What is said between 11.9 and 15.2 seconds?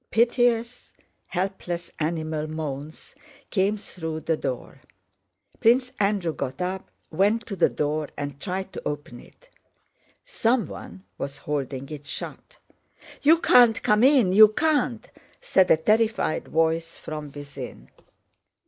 shut. "You can't come in! You can't!"